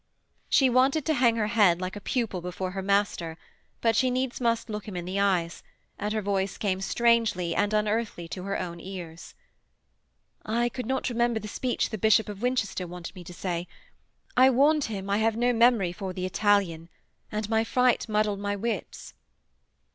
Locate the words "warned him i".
14.49-15.17